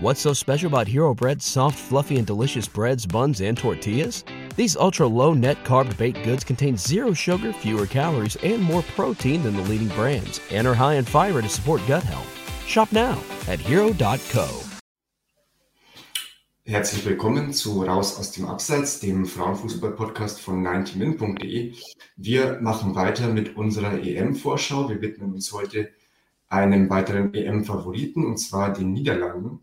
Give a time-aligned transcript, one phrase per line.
[0.00, 4.22] What's so special about Hero Bread's soft, fluffy, and delicious breads, buns, and tortillas?
[4.54, 9.42] These ultra low net carb baked goods contain zero sugar, fewer calories, and more protein
[9.42, 12.28] than the leading brands, and are high in fiber to support gut health.
[12.64, 14.46] Shop now at hero.co.
[16.64, 21.74] Herzlich willkommen zu Raus aus dem Abseits, dem Frauenfußball-Podcast von 90min.de.
[22.16, 24.88] Wir machen weiter mit unserer EM-Vorschau.
[24.90, 25.90] Wir widmen uns heute
[26.48, 29.62] einem weiteren EM-Favoriten, und zwar den Niederlanden.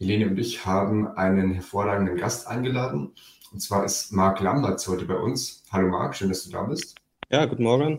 [0.00, 3.12] Helene und ich haben einen hervorragenden Gast eingeladen.
[3.52, 5.62] Und zwar ist Marc Lamberts heute bei uns.
[5.70, 6.96] Hallo Marc, schön, dass du da bist.
[7.30, 7.98] Ja, guten Morgen.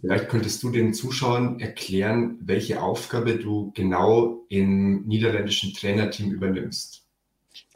[0.00, 7.06] Vielleicht könntest du den Zuschauern erklären, welche Aufgabe du genau im niederländischen Trainerteam übernimmst.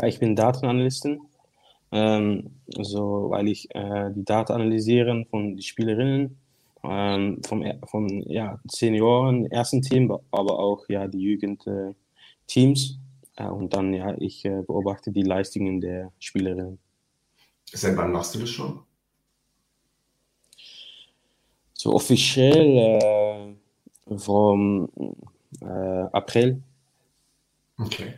[0.01, 1.21] Ja, ich bin Datenanalystin,
[1.93, 6.37] ähm, also weil ich äh, die Daten analysieren von den Spielerinnen,
[6.83, 12.99] ähm, vom, vom ja, Senioren, ersten Team, aber auch ja, die Jugendteams.
[13.37, 16.79] Äh, und dann, ja, ich äh, beobachte die Leistungen der Spielerinnen.
[17.73, 18.81] Seit wann machst du das schon?
[21.73, 23.57] So offiziell
[24.09, 24.89] äh, vom
[25.61, 25.67] äh,
[26.13, 26.63] April.
[27.79, 28.15] Okay.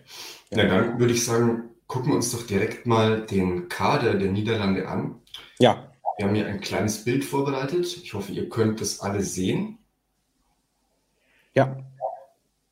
[0.51, 4.87] Ja, dann würde ich sagen, gucken wir uns doch direkt mal den Kader der Niederlande
[4.87, 5.21] an.
[5.59, 5.91] Ja.
[6.19, 7.97] Wir haben hier ein kleines Bild vorbereitet.
[8.03, 9.79] Ich hoffe, ihr könnt das alle sehen.
[11.55, 11.77] Ja.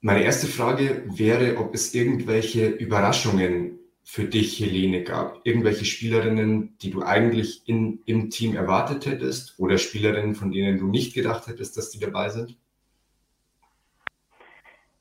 [0.06, 5.40] Meine erste Frage wäre, ob es irgendwelche Überraschungen für dich, Helene, gab.
[5.44, 10.88] Irgendwelche Spielerinnen, die du eigentlich in, im Team erwartet hättest oder Spielerinnen, von denen du
[10.88, 12.54] nicht gedacht hättest, dass die dabei sind?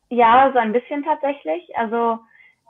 [0.07, 1.75] Ja, so ein bisschen tatsächlich.
[1.75, 2.19] Also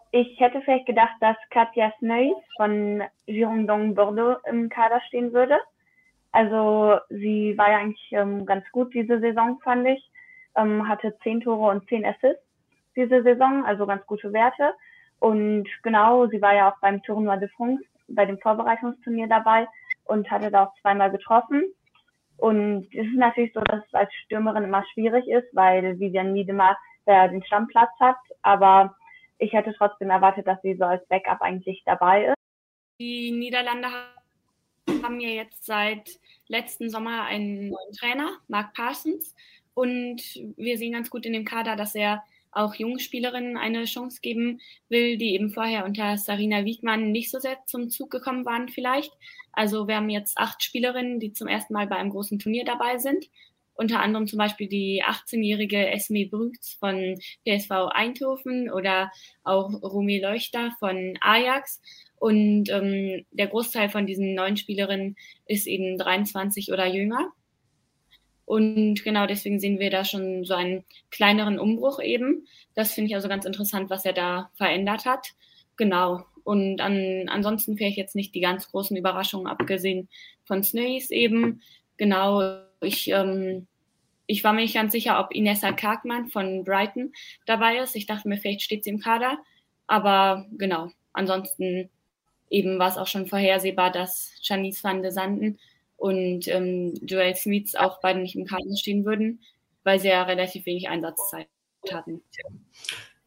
[0.09, 5.59] ich hätte vielleicht gedacht, dass Katja Sneus von Girondin Bordeaux im Kader stehen würde.
[6.31, 10.12] Also sie war ja eigentlich ähm, ganz gut diese Saison, fand ich
[10.55, 12.43] ähm, hatte zehn Tore und zehn Assists
[12.95, 14.73] diese Saison, also ganz gute Werte.
[15.19, 19.67] Und genau, sie war ja auch beim Tournoi de France, bei dem Vorbereitungsturnier dabei
[20.05, 21.63] und hatte da auch zweimal getroffen.
[22.37, 26.77] Und es ist natürlich so, dass es als Stürmerin immer schwierig ist, weil Vivian Miedemar
[27.05, 28.17] da den Stammplatz hat.
[28.41, 28.95] Aber
[29.37, 32.35] ich hätte trotzdem erwartet, dass sie so als Backup eigentlich dabei ist.
[32.99, 33.87] Die Niederlande
[35.01, 39.35] haben ja jetzt seit letzten Sommer einen neuen Trainer, Mark Parsons.
[39.73, 40.21] Und
[40.57, 44.59] wir sehen ganz gut in dem Kader, dass er auch jungen Spielerinnen eine Chance geben
[44.89, 49.11] will, die eben vorher unter Sarina Wiegmann nicht so sehr zum Zug gekommen waren vielleicht.
[49.51, 52.97] Also wir haben jetzt acht Spielerinnen, die zum ersten Mal bei einem großen Turnier dabei
[52.97, 53.25] sind.
[53.75, 59.11] Unter anderem zum Beispiel die 18-jährige Esme Brügz von PSV Eindhoven oder
[59.43, 61.81] auch Rumi Leuchter von Ajax.
[62.17, 65.15] Und ähm, der Großteil von diesen neun Spielerinnen
[65.47, 67.31] ist eben 23 oder jünger.
[68.45, 72.47] Und genau deswegen sehen wir da schon so einen kleineren Umbruch eben.
[72.75, 75.29] Das finde ich also ganz interessant, was er da verändert hat.
[75.77, 76.25] Genau.
[76.43, 80.09] Und an, ansonsten vielleicht jetzt nicht die ganz großen Überraschungen, abgesehen
[80.43, 81.61] von Snays eben.
[81.97, 83.67] Genau, ich, ähm,
[84.27, 87.13] ich war mir nicht ganz sicher, ob Inessa Karkmann von Brighton
[87.45, 87.95] dabei ist.
[87.95, 89.37] Ich dachte mir, vielleicht steht sie im Kader.
[89.87, 91.89] Aber genau, ansonsten
[92.49, 95.59] eben war es auch schon vorhersehbar, dass Janice van de Sanden
[96.03, 99.39] und ähm, Joel Smith auch beide nicht im Kader stehen würden,
[99.85, 101.47] weil sie ja relativ wenig Einsatzzeit
[101.89, 102.21] hatten.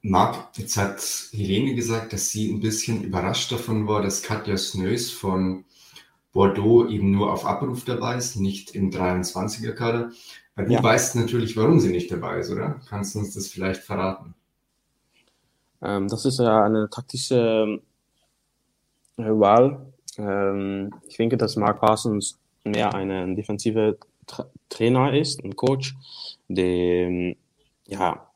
[0.02, 1.00] Marc, jetzt hat
[1.32, 5.64] Helene gesagt, dass sie ein bisschen überrascht davon war, dass Katja Snös von
[6.32, 10.10] Bordeaux eben nur auf Abruf dabei ist, nicht im 23er-Kader.
[10.54, 10.82] Weil du ja.
[10.82, 12.78] weißt natürlich, warum sie nicht dabei ist, oder?
[12.90, 14.34] Kannst du uns das vielleicht verraten?
[15.80, 17.80] Ähm, das ist ja eine taktische
[19.16, 19.94] äh, Wahl.
[20.18, 23.96] Ähm, ich denke, dass Mark Parsons mehr ein defensiver
[24.26, 25.94] Tra Trainer ist, ein Coach,
[26.48, 27.34] der,
[27.86, 28.26] ja,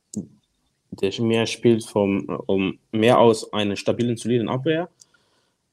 [0.91, 4.89] der mehr spielt vom, um mehr aus einer stabilen, soliden Abwehr.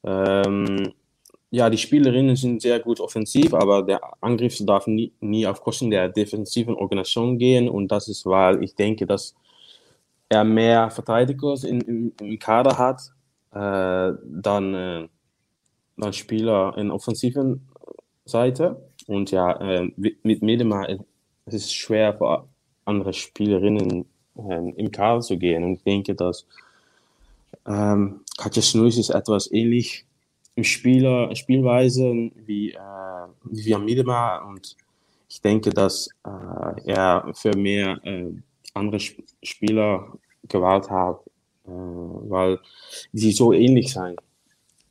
[0.04, 0.92] Ähm,
[1.50, 5.90] ja, die Spielerinnen sind sehr gut offensiv, aber der Angriff darf nie, nie auf Kosten
[5.90, 9.34] der defensiven Organisation gehen und das ist, weil ich denke, dass
[10.28, 13.00] er mehr Verteidiger in, im, im Kader hat,
[13.52, 15.08] äh, dann, äh,
[15.96, 17.67] dann Spieler in offensiven
[18.28, 18.80] Seite.
[19.06, 21.04] Und ja, äh, mit Medema ist
[21.46, 22.46] es schwer für
[22.84, 25.64] andere Spielerinnen äh, im Kader zu gehen.
[25.64, 26.46] Und ich denke, dass
[27.66, 30.06] ähm, Katja Snus ist etwas ähnlich
[30.54, 34.38] im Spieler, Spielweise wie, äh, wie Medema.
[34.38, 34.76] Und
[35.28, 38.32] ich denke, dass äh, er für mehr äh,
[38.74, 39.00] andere
[39.42, 40.12] Spieler
[40.48, 41.20] gewählt hat,
[41.66, 42.58] äh, weil
[43.12, 44.16] sie so ähnlich sein.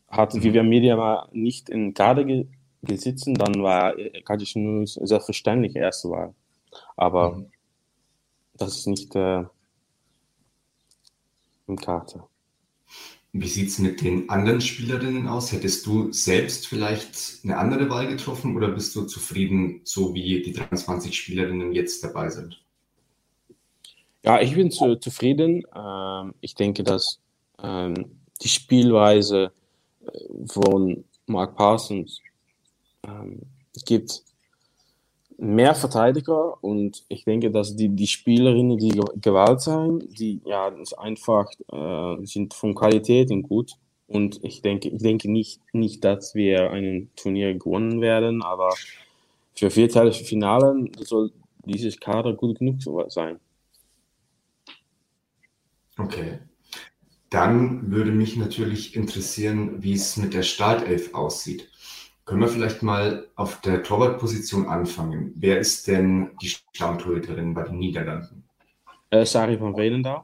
[0.09, 0.43] Hat mhm.
[0.43, 2.47] Vivian Media nicht in Kader ge
[2.95, 3.93] sitzen, dann war
[4.23, 6.33] Kadic nur selbstverständlich erste Wahl.
[6.95, 7.51] Aber mhm.
[8.53, 9.43] das ist nicht, äh,
[11.67, 12.27] im Kader.
[13.33, 15.51] Wie sieht es mit den anderen Spielerinnen aus?
[15.51, 20.53] Hättest du selbst vielleicht eine andere Wahl getroffen oder bist du zufrieden, so wie die
[20.53, 22.63] 23 Spielerinnen jetzt dabei sind?
[24.23, 25.63] Ja, ich bin zu, zufrieden.
[25.75, 27.19] Ähm, ich denke, dass
[27.61, 29.51] ähm, die Spielweise
[30.01, 32.21] äh, von Mark Parsons
[33.07, 33.41] ähm,
[33.75, 34.23] es gibt
[35.37, 41.49] mehr Verteidiger und ich denke, dass die, die Spielerinnen, die gewählt sind, die ja einfach
[41.71, 43.73] äh, sind von Qualität und gut.
[44.07, 48.73] Und ich denke, ich denke nicht, nicht, dass wir ein Turnier gewonnen werden, aber
[49.53, 51.31] für vier Finale soll
[51.65, 52.77] dieses Kader gut genug
[53.09, 53.39] sein.
[55.97, 56.39] Okay.
[57.29, 61.69] Dann würde mich natürlich interessieren, wie es mit der Startelf aussieht.
[62.27, 65.31] Können wir vielleicht mal auf der Torwartposition anfangen?
[65.37, 68.43] Wer ist denn die Stammtorhüterin bei den Niederlanden?
[69.11, 70.23] Äh, Sari von Wenendaal.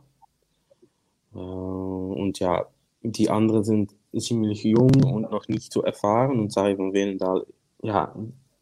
[1.33, 2.65] Äh, und ja,
[3.03, 6.41] die anderen sind ziemlich jung und noch nicht so erfahren.
[6.41, 7.45] Und Sari von Wenendaal,
[7.81, 8.13] ja,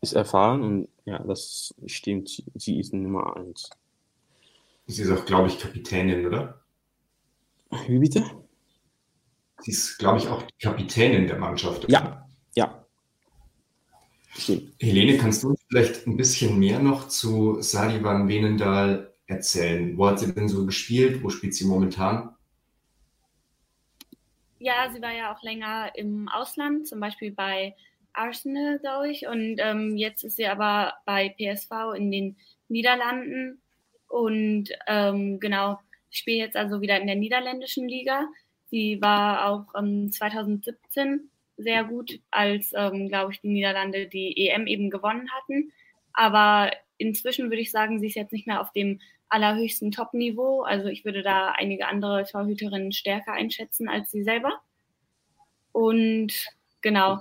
[0.01, 2.43] ist erfahren und ja, das stimmt.
[2.53, 3.71] Sie ist Nummer eins.
[4.85, 6.61] Sie ist auch, glaube ich, Kapitänin, oder?
[7.87, 8.23] Wie bitte?
[9.61, 11.85] Sie ist, glaube ich, auch die Kapitänin der Mannschaft.
[11.85, 11.93] Oder?
[11.93, 12.27] Ja,
[14.33, 14.41] ja.
[14.41, 14.73] Stimmt.
[14.79, 19.97] Helene, kannst du vielleicht ein bisschen mehr noch zu Sari van Venendaal erzählen?
[19.97, 21.23] Wo hat sie denn so gespielt?
[21.23, 22.35] Wo spielt sie momentan?
[24.59, 27.75] Ja, sie war ja auch länger im Ausland, zum Beispiel bei
[28.13, 29.25] Arsenal, glaube ich.
[29.27, 32.37] Und ähm, jetzt ist sie aber bei PSV in den
[32.67, 33.61] Niederlanden.
[34.07, 35.79] Und ähm, genau,
[36.09, 38.27] spielt jetzt also wieder in der niederländischen Liga.
[38.69, 41.29] Sie war auch ähm, 2017
[41.61, 45.71] sehr gut, als, ähm, glaube ich, die Niederlande die EM eben gewonnen hatten.
[46.13, 48.99] Aber inzwischen würde ich sagen, sie ist jetzt nicht mehr auf dem
[49.29, 50.61] allerhöchsten Top-Niveau.
[50.61, 54.61] Also ich würde da einige andere Torhüterinnen stärker einschätzen als sie selber.
[55.71, 56.33] Und
[56.81, 57.19] genau,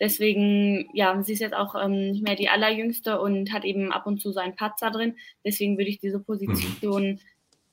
[0.00, 4.06] deswegen, ja, sie ist jetzt auch ähm, nicht mehr die allerjüngste und hat eben ab
[4.06, 5.16] und zu seinen Patzer drin.
[5.44, 7.20] Deswegen würde ich diese Position mhm.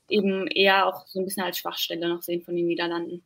[0.08, 3.22] eben eher auch so ein bisschen als Schwachstelle noch sehen von den Niederlanden.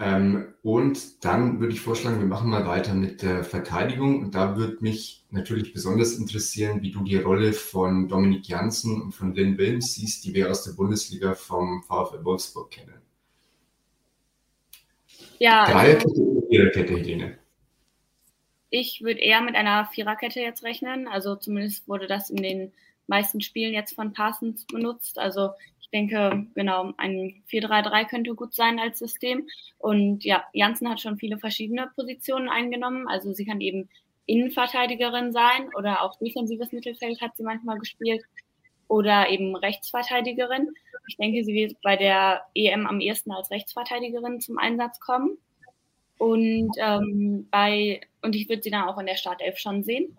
[0.00, 4.20] Ähm, und dann würde ich vorschlagen, wir machen mal weiter mit der Verteidigung.
[4.20, 9.12] Und da würde mich natürlich besonders interessieren, wie du die Rolle von Dominik Janssen und
[9.12, 13.00] von Lynn Wilms siehst, die wir aus der Bundesliga vom VfL Wolfsburg kennen.
[15.38, 15.70] Ja.
[15.70, 17.38] Dreierkette oder Viererkette, Helene?
[18.70, 21.06] Ich würde eher mit einer Viererkette jetzt rechnen.
[21.06, 22.72] Also zumindest wurde das in den
[23.06, 25.18] meisten Spielen jetzt von Parsons benutzt.
[25.18, 25.50] Also
[25.94, 29.48] denke, genau, ein 4-3-3 könnte gut sein als System.
[29.78, 33.06] Und ja, Janssen hat schon viele verschiedene Positionen eingenommen.
[33.08, 33.88] Also sie kann eben
[34.26, 38.24] Innenverteidigerin sein oder auch defensives Mittelfeld hat sie manchmal gespielt
[38.88, 40.70] oder eben Rechtsverteidigerin.
[41.06, 45.38] Ich denke, sie wird bei der EM am ehesten als Rechtsverteidigerin zum Einsatz kommen.
[46.18, 50.16] Und ähm, bei und ich würde sie dann auch in der Startelf schon sehen.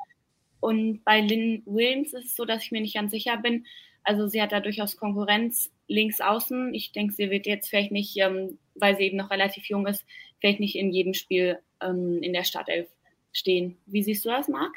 [0.60, 3.66] Und bei Lynn Williams ist es so, dass ich mir nicht ganz sicher bin,
[4.06, 6.74] also sie hat da durchaus Konkurrenz links außen.
[6.74, 10.06] Ich denke, sie wird jetzt vielleicht nicht, ähm, weil sie eben noch relativ jung ist,
[10.40, 12.88] vielleicht nicht in jedem Spiel ähm, in der Startelf
[13.34, 13.78] stehen.
[13.88, 14.74] Wie siehst du das, Marc?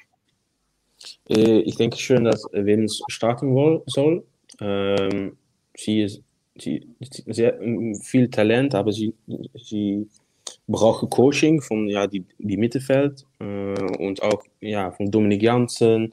[1.29, 3.55] Äh, ich denke schon, dass Venus starten
[3.87, 4.27] soll.
[4.61, 5.37] Ähm,
[5.77, 6.23] sie ist
[6.57, 6.89] sie,
[7.27, 7.59] sehr
[8.03, 9.15] viel Talent, aber sie,
[9.55, 10.09] sie
[10.67, 16.13] braucht Coaching von ja, die, die Mittelfeld äh, und auch ja, von Dominik Janssen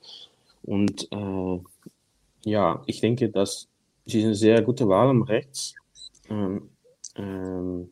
[0.63, 1.59] und äh,
[2.45, 3.67] ja, ich denke, dass
[4.05, 5.73] sie eine sehr gute Wahl am Rechts.
[6.29, 6.69] Ähm,
[7.15, 7.91] ähm,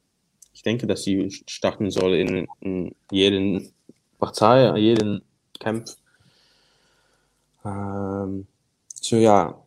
[0.53, 3.73] ich denke, dass sie starten soll in, in jeden
[4.19, 5.21] Partei, jeden
[5.59, 5.97] Kampf.
[7.65, 8.47] Ähm,
[8.93, 9.61] so ja,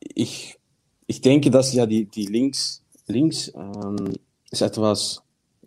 [0.00, 0.58] ich,
[1.06, 4.14] ich denke, dass ja die, die Links, links ähm,
[4.50, 5.22] ist etwas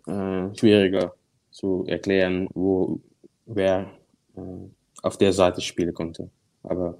[0.06, 1.14] äh, schwieriger
[1.50, 3.00] zu erklären, wo
[3.46, 3.90] wer
[4.36, 4.40] äh,
[5.02, 6.30] auf der Seite spielen konnte.
[6.62, 6.98] Aber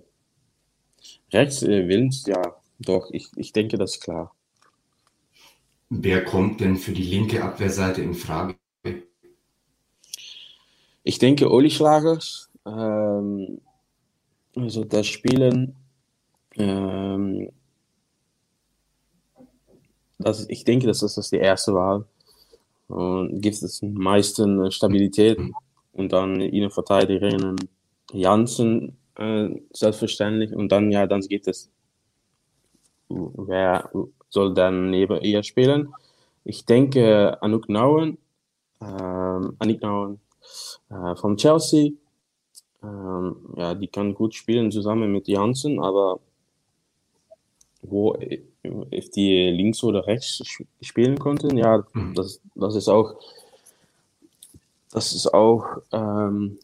[1.32, 2.40] Rechts äh, Willens, ja,
[2.78, 4.34] doch, ich, ich denke, das ist klar.
[5.88, 8.56] Wer kommt denn für die linke Abwehrseite in Frage?
[11.02, 12.50] Ich denke, Oli Schlagers.
[12.64, 13.60] Ähm,
[14.54, 15.76] also das Spielen.
[16.56, 17.50] Ähm,
[20.18, 22.06] das, ich denke, das ist das die erste Wahl.
[22.88, 25.38] Und gibt es am meisten Stabilität.
[25.92, 27.56] Und dann Innenverteidigerinnen
[28.12, 30.54] Janssen äh, selbstverständlich.
[30.54, 31.70] Und dann, ja, dann geht es,
[33.08, 33.90] wer
[34.28, 35.92] soll dann neben ihr spielen?
[36.44, 38.18] Ich denke, Anouk Nouwen,
[38.80, 40.20] ähm, Anouk Nouwen
[40.90, 41.92] äh, von Chelsea,
[42.82, 46.18] ähm, ja, die kann gut spielen zusammen mit Janssen, aber
[47.82, 48.16] wo
[48.64, 50.42] if die links oder rechts
[50.80, 51.56] spielen konnten.
[51.56, 52.14] Ja, mhm.
[52.14, 53.14] das, das ist auch,
[54.90, 56.58] das ist auch ähm,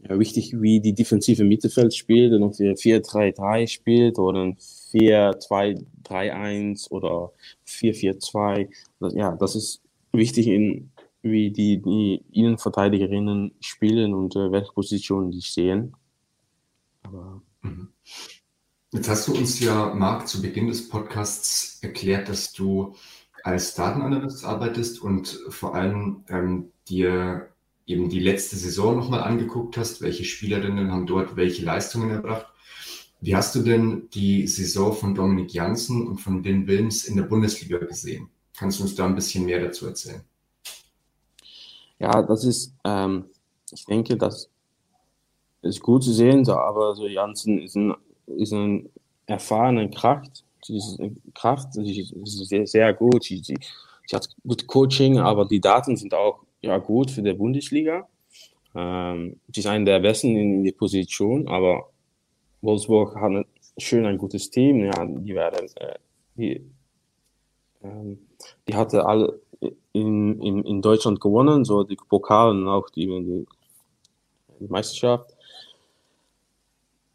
[0.00, 4.54] ja, wichtig, wie die defensive Mittelfeld spielt und ob sie 4-3-3 spielt oder
[4.92, 7.32] 4-2-3-1 oder
[7.66, 8.68] 4-4-2.
[9.14, 10.90] Ja, das ist wichtig in
[11.22, 15.94] wie die, die Innenverteidigerinnen spielen und äh, welche Positionen die stehen.
[17.02, 17.88] Aber mhm.
[18.90, 22.94] Jetzt hast du uns ja, Marc, zu Beginn des Podcasts erklärt, dass du
[23.42, 27.50] als Datenanalyst arbeitest und vor allem ähm, dir
[27.86, 32.46] eben die letzte Saison nochmal angeguckt hast, welche Spielerinnen haben dort welche Leistungen erbracht.
[33.20, 37.24] Wie hast du denn die Saison von Dominik Janssen und von Lynn Wilms in der
[37.24, 38.30] Bundesliga gesehen?
[38.56, 40.22] Kannst du uns da ein bisschen mehr dazu erzählen?
[41.98, 43.26] Ja, das ist, ähm,
[43.70, 44.48] ich denke, das
[45.60, 47.94] ist gut zu sehen, aber so Janssen ist ein,
[48.36, 48.88] ist ein
[49.26, 50.44] erfahrener Kraft.
[50.62, 51.00] Sie ist
[51.34, 52.14] Kraft, sie ist
[52.48, 53.24] sehr, sehr gut.
[53.24, 53.56] Sie, sie,
[54.06, 58.08] sie hat gut Coaching, aber die Daten sind auch ja, gut für die Bundesliga.
[58.74, 61.90] Ähm, sie ist einer der Besten in der Position, aber
[62.60, 63.44] Wolfsburg hat ein,
[63.78, 64.84] schön ein gutes Team.
[64.84, 65.98] Ja, die werden, äh,
[66.36, 66.70] die,
[67.82, 68.18] ähm,
[68.66, 69.40] die hatte alle
[69.92, 73.06] in, in, in Deutschland gewonnen, so die Pokal und auch die,
[74.60, 75.34] die Meisterschaft.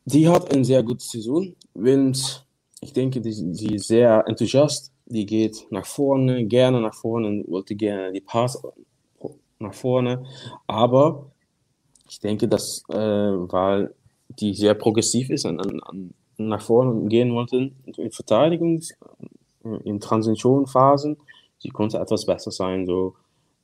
[0.05, 1.55] Die hat eine sehr gute Saison.
[1.73, 2.45] Und
[2.81, 4.91] ich denke, die, sie ist sehr enthusiast.
[5.05, 8.61] Die geht nach vorne, gerne nach vorne und wollte gerne die Pass
[9.59, 10.23] nach vorne.
[10.67, 11.31] Aber
[12.09, 13.93] ich denke, dass, äh, weil
[14.39, 18.81] die sehr progressiv ist und an, an, nach vorne gehen wollte in Verteidigung,
[19.83, 21.17] in Transitionphasen,
[21.59, 22.85] sie konnte etwas besser sein.
[22.85, 23.15] So,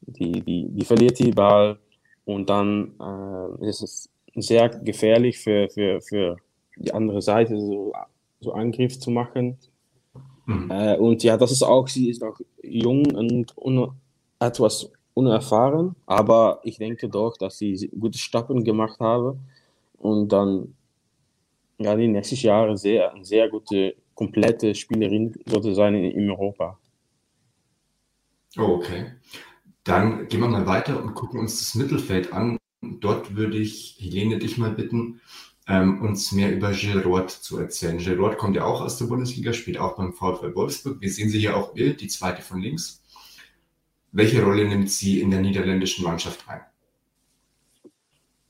[0.01, 1.79] die, die, die verliert die Ball
[2.25, 4.10] und dann äh, ist es
[4.41, 6.38] sehr gefährlich für, für, für
[6.77, 7.93] die andere Seite, so,
[8.39, 9.58] so Angriff zu machen.
[10.46, 10.72] Mhm.
[10.72, 13.91] Äh, und ja, das ist auch, sie ist auch jung und un,
[14.39, 19.38] etwas unerfahren, aber ich denke doch, dass sie gute Stappen gemacht habe
[19.98, 20.75] und dann
[21.79, 26.77] ja, die nächsten Jahre sehr, eine sehr gute, komplette Spielerin sollte sein in, in Europa.
[28.58, 29.13] Oh, okay.
[29.84, 32.58] Dann gehen wir mal weiter und gucken uns das Mittelfeld an.
[33.00, 35.22] Dort würde ich Helene dich mal bitten,
[35.67, 38.00] ähm, uns mehr über Gilroyd zu erzählen.
[38.00, 41.00] Gilroyd kommt ja auch aus der Bundesliga, spielt auch beim VfL Wolfsburg.
[41.00, 43.03] Wir sehen sie hier auch Bild, die zweite von links.
[44.12, 46.62] Welche Rolle nimmt sie in der niederländischen Mannschaft ein?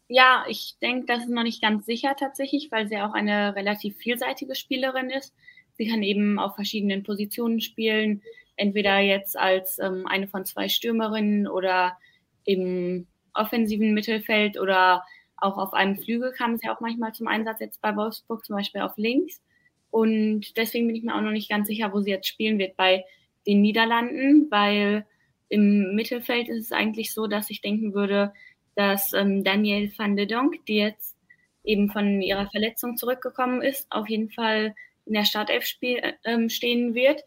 [0.08, 3.98] Ja, ich denke, das ist noch nicht ganz sicher tatsächlich, weil sie auch eine relativ
[3.98, 5.36] vielseitige Spielerin ist.
[5.77, 8.24] Sie kann eben auf verschiedenen Positionen spielen,
[8.55, 11.98] entweder jetzt als ähm, eine von zwei Stürmerinnen oder
[12.43, 13.08] im
[13.39, 15.03] offensiven Mittelfeld oder
[15.38, 18.55] auch auf einem Flügel kam es ja auch manchmal zum Einsatz jetzt bei Wolfsburg, zum
[18.55, 19.41] Beispiel auf links.
[19.89, 22.75] Und deswegen bin ich mir auch noch nicht ganz sicher, wo sie jetzt spielen wird
[22.75, 23.05] bei
[23.48, 25.05] den Niederlanden, weil
[25.48, 28.34] im Mittelfeld ist es eigentlich so, dass ich denken würde,
[28.75, 31.17] dass ähm, Danielle van de Donk, die jetzt
[31.63, 36.93] eben von ihrer Verletzung zurückgekommen ist, auf jeden Fall in der Startelf spiel, äh, stehen
[36.93, 37.24] wird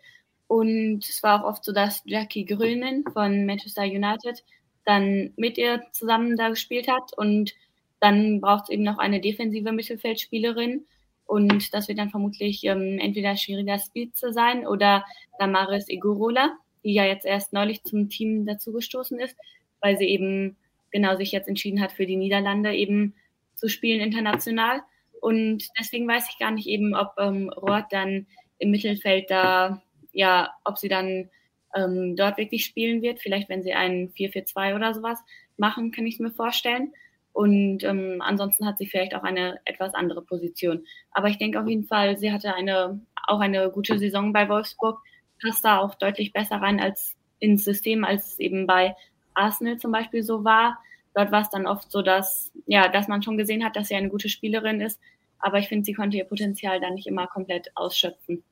[0.52, 4.44] und es war auch oft so, dass Jackie Grönen von Manchester United
[4.84, 7.12] dann mit ihr zusammen da gespielt hat.
[7.16, 7.54] Und
[8.00, 10.86] dann braucht es eben noch eine defensive Mittelfeldspielerin.
[11.26, 15.04] Und das wird dann vermutlich ähm, entweder Shirida Spitze sein oder
[15.38, 19.36] Damaris Igorola, die ja jetzt erst neulich zum Team dazugestoßen ist,
[19.80, 20.56] weil sie eben
[20.90, 23.14] genau sich jetzt entschieden hat, für die Niederlande eben
[23.54, 24.82] zu spielen international.
[25.20, 28.26] Und deswegen weiß ich gar nicht eben, ob ähm, Roth dann
[28.58, 29.80] im Mittelfeld da
[30.12, 31.30] ja, ob sie dann
[31.74, 33.20] ähm, dort wirklich spielen wird.
[33.20, 35.18] Vielleicht, wenn sie einen 4-4-2 oder sowas
[35.56, 36.92] machen, kann ich mir vorstellen.
[37.32, 40.84] Und ähm, ansonsten hat sie vielleicht auch eine etwas andere Position.
[41.12, 45.00] Aber ich denke auf jeden Fall, sie hatte eine, auch eine gute Saison bei Wolfsburg,
[45.40, 48.94] passt da auch deutlich besser rein als ins System, als es eben bei
[49.34, 50.78] Arsenal zum Beispiel so war.
[51.14, 53.94] Dort war es dann oft so, dass, ja, dass man schon gesehen hat, dass sie
[53.94, 55.00] eine gute Spielerin ist.
[55.38, 58.44] Aber ich finde, sie konnte ihr Potenzial dann nicht immer komplett ausschöpfen.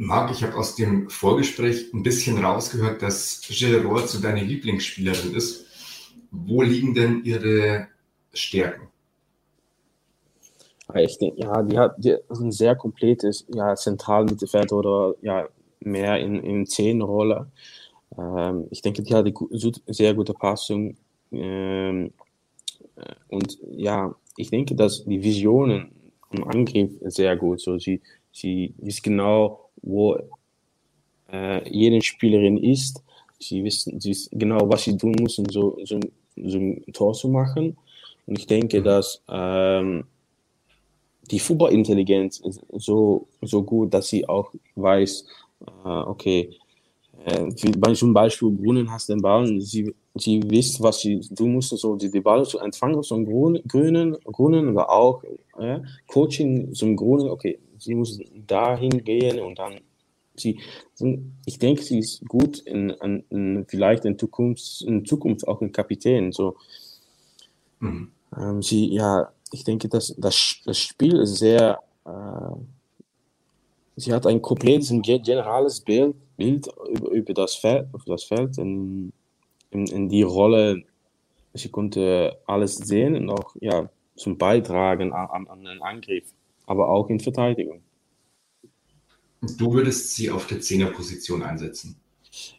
[0.00, 5.34] Marc, ich habe aus dem Vorgespräch ein bisschen rausgehört, dass Gilles Rohr zu deiner Lieblingsspielerin
[5.34, 5.66] ist.
[6.30, 7.88] Wo liegen denn ihre
[8.32, 8.86] Stärken?
[10.94, 15.48] Ich denke, ja, die hat die ein sehr kompletes ja, Zentralmittelfeld oder ja,
[15.80, 17.50] mehr in, in zehn Rolle.
[18.16, 20.96] Ähm, ich denke, die hat eine sehr gute Passung.
[21.32, 22.12] Ähm,
[23.28, 25.90] und ja, ich denke, dass die Visionen
[26.30, 27.60] im Angriff sehr gut.
[27.60, 28.00] So, sie,
[28.30, 30.18] sie ist genau wo
[31.32, 33.02] äh, jede Spielerin ist.
[33.38, 36.00] Sie wissen, sie wissen genau, was sie tun muss, um so, so,
[36.36, 37.76] so ein Tor zu machen.
[38.26, 40.04] Und ich denke, dass ähm,
[41.30, 45.26] die Fußballintelligenz ist so, so gut, dass sie auch weiß,
[45.84, 46.50] äh, okay,
[47.24, 51.70] äh, wie, zum Beispiel Grünen hast den Ball, sie, sie wisst, was sie, du musst
[51.70, 55.22] so die, die Ball zu empfangen zum Grünen, Grünen, Grünen aber auch
[55.58, 59.80] äh, Coaching zum Grünen, okay, sie muss dahin gehen und dann
[60.40, 60.60] sie,
[61.46, 65.72] ich denke, sie ist gut in, in, in vielleicht in Zukunft, in Zukunft auch ein
[65.72, 66.32] Kapitän.
[66.32, 66.56] So,
[67.80, 68.12] mhm.
[68.36, 72.56] ähm, sie, ja, ich denke, dass das, das Spiel ist sehr, äh,
[73.96, 78.58] sie hat ein komplettes, ein generales Bild, Bild über, über, das Feld, über das Feld
[78.58, 79.12] in,
[79.70, 80.84] in, in die Rolle.
[81.54, 86.32] Sie konnte alles sehen und auch ja, zum Beitragen an, an den Angriff,
[86.68, 87.80] aber auch in Verteidigung.
[89.56, 91.96] Du würdest sie auf der Zehnerposition einsetzen?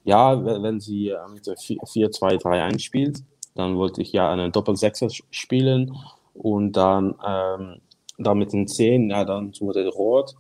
[0.04, 3.24] Ja, wenn sie mit der 4-2-3 einspielt,
[3.56, 5.96] dann wollte ich ja eine Doppel-Sechser spielen
[6.34, 7.82] und dann, ähm,
[8.18, 10.36] dann mit den 10, ja, dann wurde Rot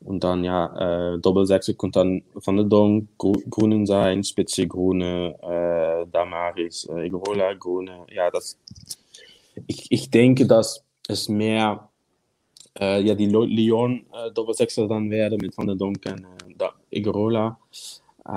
[0.00, 6.06] und dann ja, äh, Doppel-Sechser konnte dann Van der Dong Grünen sein, Spitze Grüne, äh,
[6.10, 8.58] Damaris, äh, Igrola Grüne, ja, das,
[9.66, 11.88] ich, ich denke, dass es mehr
[12.80, 16.26] äh, ja, die Lyon äh, Doppelsechser dann werde mit Van der Donken,
[16.58, 17.58] äh, Igorola.
[18.26, 18.32] Äh,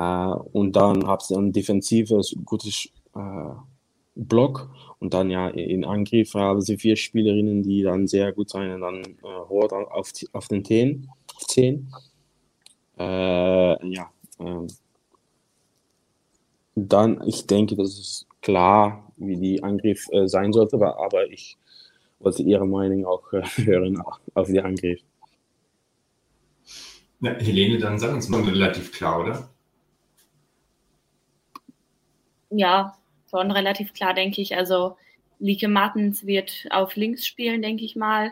[0.53, 3.51] und dann habt ihr ein defensives, gutes äh,
[4.15, 4.69] Block.
[4.99, 8.81] Und dann ja in Angriff haben sie vier Spielerinnen, die dann sehr gut sein und
[8.81, 11.09] dann äh, Hort auf, auf den 10.
[11.47, 11.87] 10.
[12.99, 13.03] Äh,
[13.93, 14.11] ja.
[14.39, 14.67] Äh,
[16.75, 21.57] dann, ich denke, das ist klar, wie die Angriff sein sollte, aber ich
[22.19, 24.01] wollte Ihre Meinung auch äh, hören
[24.33, 25.01] auf die Angriff.
[27.19, 29.49] Ja, Helene, dann sag uns mal relativ klar, oder?
[32.49, 32.97] Ja,
[33.29, 34.55] schon relativ klar, denke ich.
[34.55, 34.95] Also
[35.39, 38.31] Lieke Martens wird auf links spielen, denke ich mal.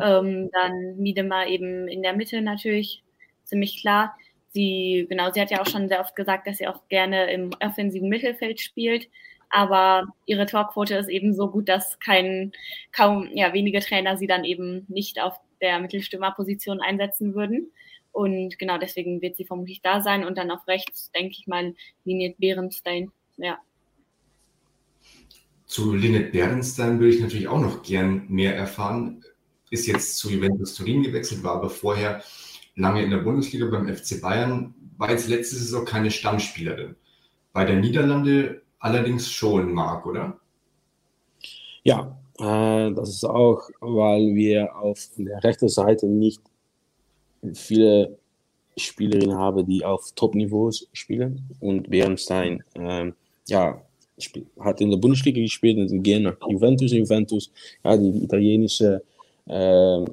[0.00, 3.02] Ähm, dann Miedema eben in der Mitte natürlich,
[3.44, 4.16] ziemlich klar.
[4.50, 7.50] Sie, genau, sie hat ja auch schon sehr oft gesagt, dass sie auch gerne im
[7.60, 9.08] offensiven Mittelfeld spielt
[9.54, 12.50] aber ihre Torquote ist eben so gut, dass kein,
[12.90, 17.70] kaum, ja, wenige Trainer sie dann eben nicht auf der Mittelstürmerposition einsetzen würden.
[18.10, 21.72] Und genau deswegen wird sie vermutlich da sein und dann auf rechts, denke ich mal,
[22.04, 23.58] Linet Behrenstein, ja.
[25.66, 29.24] Zu Linet Behrenstein würde ich natürlich auch noch gern mehr erfahren.
[29.70, 32.24] Ist jetzt zu Juventus Turin gewechselt, war aber vorher
[32.74, 36.96] lange in der Bundesliga beim FC Bayern, war jetzt letzte Saison keine Stammspielerin.
[37.52, 40.38] Bei der Niederlande allerdings schon mag, oder?
[41.84, 46.42] Ja, äh, das ist auch, weil wir auf der rechten Seite nicht
[47.54, 48.18] viele
[48.76, 51.48] Spielerinnen haben, die auf Top-Niveaus spielen.
[51.60, 53.10] Und Bernstein, äh,
[53.48, 53.80] ja,
[54.60, 56.92] hat in der Bundesliga gespielt und gehen nach Juventus.
[56.92, 57.50] Juventus,
[57.82, 59.02] ja, die, italienische
[59.46, 60.04] äh,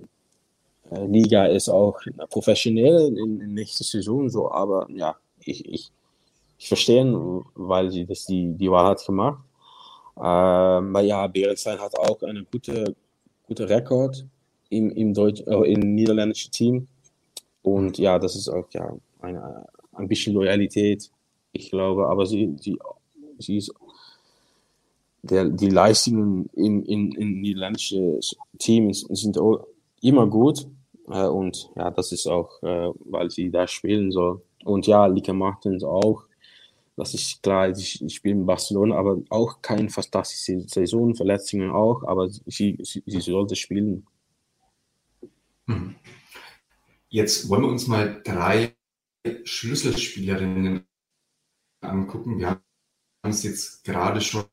[1.07, 5.91] Liga ist auch professionell in, in nächster Saison so, aber ja, ich, ich
[6.61, 7.05] ich verstehe,
[7.55, 9.39] weil sie das die, die Wahl hat gemacht.
[10.15, 12.95] Ähm, ja, Berenstein hat auch einen guten
[13.47, 14.25] gute Rekord
[14.69, 16.87] im, im, Deutsch, äh, im niederländischen Team.
[17.63, 21.11] Und ja, das ist auch ja, eine, ein bisschen Loyalität,
[21.51, 22.07] ich glaube.
[22.07, 22.77] Aber sie, sie,
[23.39, 23.73] sie ist
[25.23, 28.19] der, die Leistungen im, im, im niederländischen
[28.59, 29.37] Team sind
[30.01, 30.67] immer gut.
[31.09, 34.43] Äh, und ja, das ist auch, äh, weil sie da spielen soll.
[34.63, 36.23] Und ja, Lika Martens auch.
[36.97, 42.03] Das ist klar, ich, ich spiele in Barcelona, aber auch keine fantastische Saison, Verletzungen auch,
[42.03, 44.05] aber sie, sie, sie sollte spielen.
[45.67, 45.95] Mhm.
[47.09, 48.75] Jetzt wollen wir uns mal drei
[49.43, 50.85] Schlüsselspielerinnen
[51.81, 52.39] angucken.
[52.39, 52.61] Wir haben
[53.23, 54.45] es jetzt gerade schon,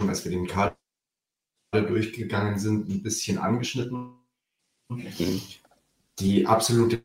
[0.00, 0.76] als wir den Kader
[1.72, 4.14] durchgegangen sind, ein bisschen angeschnitten.
[4.90, 5.42] Mhm.
[6.18, 7.04] Die absolute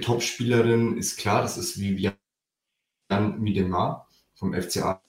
[0.00, 2.14] Topspielerin ist klar, das ist Vivian
[3.10, 5.00] Jan Miedemar vom FC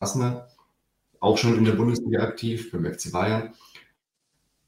[0.00, 0.48] Arsenal,
[1.20, 3.54] auch schon in der Bundesliga aktiv beim FC Bayern.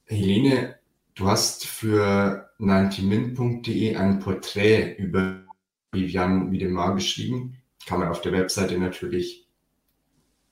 [0.07, 0.79] Helene,
[1.14, 5.44] du hast für 90min.de ein Porträt über
[5.92, 7.57] Vivian Miedemar geschrieben.
[7.87, 9.49] Kann man auf der Webseite natürlich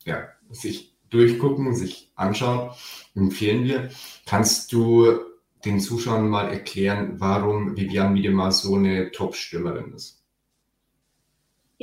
[0.04, 2.70] ja, sich durchgucken, sich anschauen.
[3.14, 3.90] Empfehlen wir.
[4.26, 5.20] Kannst du
[5.64, 10.21] den Zuschauern mal erklären, warum Vivian Miedemar so eine Top-Stürmerin ist?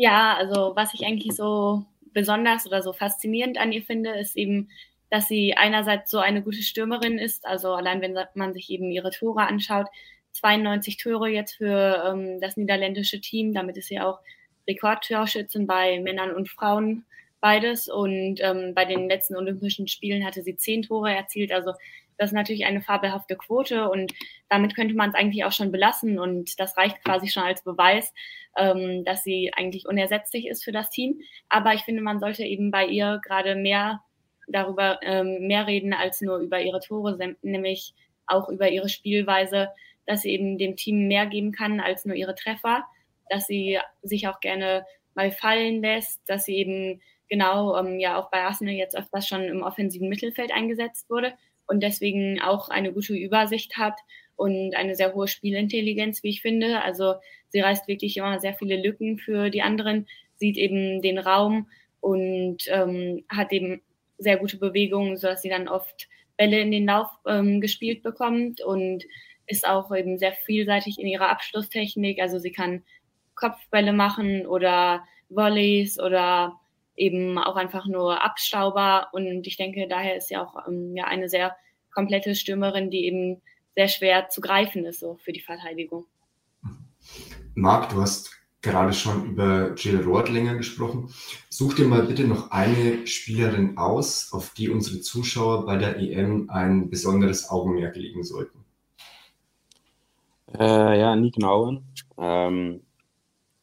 [0.01, 1.83] Ja, also was ich eigentlich so
[2.13, 4.69] besonders oder so faszinierend an ihr finde, ist eben,
[5.09, 9.12] dass sie einerseits so eine gute Stürmerin ist, also allein wenn man sich eben ihre
[9.12, 9.88] Tore anschaut,
[10.31, 14.19] 92 Tore jetzt für ähm, das niederländische Team, damit ist sie auch
[14.69, 17.03] Rekordtorschützin bei Männern und Frauen
[17.41, 17.89] beides.
[17.89, 21.73] Und ähm, bei den letzten Olympischen Spielen hatte sie zehn Tore erzielt, also
[22.19, 24.13] Das ist natürlich eine fabelhafte Quote und
[24.49, 28.13] damit könnte man es eigentlich auch schon belassen und das reicht quasi schon als Beweis,
[28.58, 31.21] ähm, dass sie eigentlich unersetzlich ist für das Team.
[31.47, 34.01] Aber ich finde, man sollte eben bei ihr gerade mehr
[34.49, 37.93] darüber ähm, mehr reden als nur über ihre Tore, nämlich
[38.27, 39.69] auch über ihre Spielweise,
[40.05, 42.84] dass sie eben dem Team mehr geben kann als nur ihre Treffer,
[43.29, 48.29] dass sie sich auch gerne mal fallen lässt, dass sie eben genau ähm, ja auch
[48.29, 51.34] bei Arsenal jetzt öfters schon im offensiven Mittelfeld eingesetzt wurde
[51.69, 53.93] und deswegen auch eine gute Übersicht hat
[54.36, 56.82] und eine sehr hohe Spielintelligenz, wie ich finde.
[56.82, 57.15] Also
[57.49, 61.67] sie reißt wirklich immer sehr viele Lücken für die anderen, sieht eben den Raum
[62.01, 63.82] und ähm, hat eben
[64.17, 69.03] sehr gute Bewegungen, sodass sie dann oft Bälle in den Lauf ähm, gespielt bekommt und
[69.45, 72.19] ist auch eben sehr vielseitig in ihrer Abschlusstechnik.
[72.19, 72.84] Also sie kann
[73.36, 76.60] Kopfbälle machen oder Volleys oder
[76.99, 79.07] eben auch einfach nur Abstauber.
[79.13, 81.55] Und ich denke, daher ist sie auch ähm, ja eine sehr
[81.93, 83.41] komplette Stürmerin, die eben
[83.75, 86.05] sehr schwer zu greifen ist so für die Verteidigung.
[87.55, 88.31] Marc, du hast
[88.62, 91.13] gerade schon über Jill Rohrtlinger gesprochen.
[91.49, 96.49] Such dir mal bitte noch eine Spielerin aus, auf die unsere Zuschauer bei der EM
[96.49, 98.65] ein besonderes Augenmerk legen sollten.
[100.57, 101.81] Äh, ja, Nick Nauer.
[102.17, 102.81] Ähm,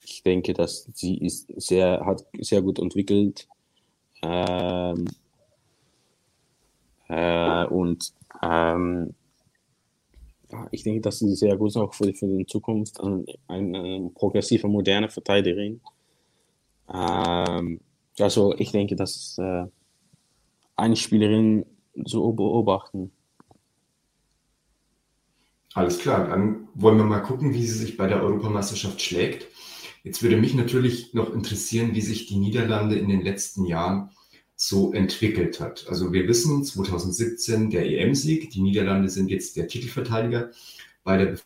[0.09, 3.49] ich denke, dass sie ist sehr, hat sehr gut entwickelt.
[4.23, 5.07] Ähm,
[7.09, 9.15] äh, und ähm,
[10.71, 14.69] ich denke, dass sie sehr gut ist auch für, für die Zukunft eine, eine progressive,
[14.69, 15.81] moderne Verteidigerin.
[16.93, 17.81] Ähm,
[18.19, 19.65] also ich denke, das ist äh,
[20.77, 21.67] eine Spielerin
[22.05, 23.11] zu beobachten.
[25.75, 29.47] Alles klar, dann wollen wir mal gucken, wie sie sich bei der Europameisterschaft schlägt.
[30.07, 34.11] Jetzt würde mich natürlich noch interessieren, wie sich die Niederlande in den letzten Jahren
[34.55, 35.87] so entwickelt hat.
[35.89, 40.53] Also wir wissen 2017 der EM-Sieg, die Niederlande sind jetzt der Titelverteidiger
[41.03, 41.37] bei der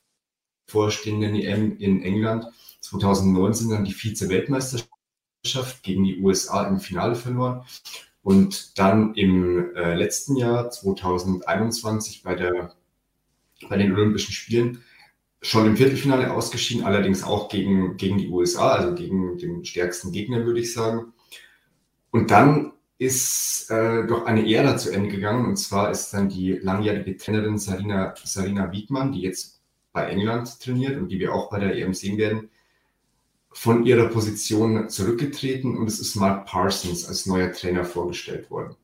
[0.66, 2.44] bevorstehenden EM in England.
[2.83, 7.62] 2019 dann die Vize-Weltmeisterschaft gegen die USA im Finale verloren
[8.20, 12.75] und dann im äh, letzten Jahr 2021 bei der
[13.70, 14.83] bei den Olympischen Spielen
[15.42, 20.44] schon im Viertelfinale ausgeschieden, allerdings auch gegen, gegen die USA, also gegen den stärksten Gegner,
[20.44, 21.12] würde ich sagen.
[22.11, 25.46] Und dann ist äh, doch eine Ära zu Ende gegangen.
[25.46, 30.98] Und zwar ist dann die langjährige Trainerin Sarina, Sarina Wiedmann, die jetzt bei England trainiert
[30.98, 32.50] und die wir auch bei der EM sehen werden,
[33.53, 38.76] von ihrer Position zurückgetreten und es ist Mark Parsons als neuer Trainer vorgestellt worden.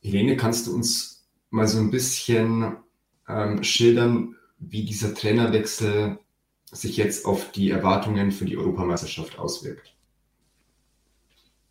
[0.00, 2.76] Helene, kannst du uns mal so ein bisschen
[3.28, 4.36] ähm, schildern,
[4.70, 6.18] wie dieser Trainerwechsel
[6.70, 9.94] sich jetzt auf die Erwartungen für die Europameisterschaft auswirkt?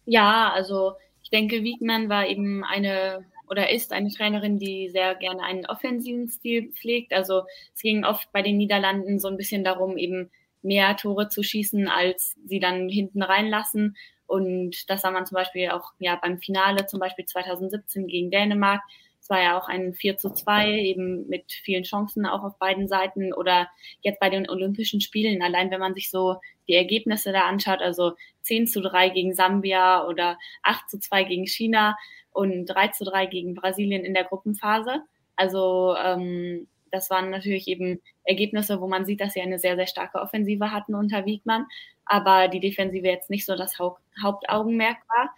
[0.06, 0.94] Ja, also
[1.32, 6.72] denke, Wiegmann war eben eine oder ist eine Trainerin, die sehr gerne einen offensiven Stil
[6.72, 7.12] pflegt.
[7.14, 7.44] Also
[7.76, 10.30] es ging oft bei den Niederlanden so ein bisschen darum, eben
[10.62, 13.98] mehr Tore zu schießen, als sie dann hinten reinlassen.
[14.26, 18.82] Und das sah man zum Beispiel auch ja beim Finale, zum Beispiel 2017 gegen Dänemark.
[19.22, 22.88] Es war ja auch ein 4 zu 2, eben mit vielen Chancen auch auf beiden
[22.88, 23.34] Seiten.
[23.34, 23.70] Oder
[24.02, 28.14] jetzt bei den Olympischen Spielen, allein wenn man sich so die Ergebnisse da anschaut, also
[28.42, 31.96] 10 zu 3 gegen Sambia oder 8 zu 2 gegen China
[32.32, 35.04] und 3 zu 3 gegen Brasilien in der Gruppenphase.
[35.36, 39.88] Also ähm, das waren natürlich eben Ergebnisse, wo man sieht, dass sie eine sehr, sehr
[39.88, 41.68] starke Offensive hatten unter Wiegmann,
[42.06, 45.30] aber die Defensive jetzt nicht so das Hauptaugenmerk war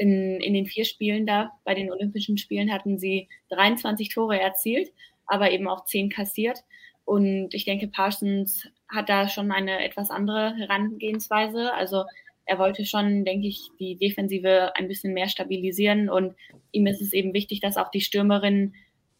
[0.00, 4.88] in, in den vier Spielen da bei den Olympischen Spielen hatten sie 23 Tore erzielt,
[5.26, 6.60] aber eben auch zehn kassiert.
[7.04, 11.74] Und ich denke, Parsons hat da schon eine etwas andere Herangehensweise.
[11.74, 12.04] Also
[12.46, 16.34] er wollte schon, denke ich, die Defensive ein bisschen mehr stabilisieren und
[16.72, 18.74] ihm ist es eben wichtig, dass auch die Stürmerinnen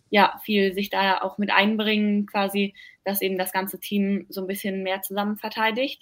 [0.09, 2.73] ja viel sich da auch mit einbringen, quasi,
[3.05, 6.01] dass eben das ganze Team so ein bisschen mehr zusammen verteidigt.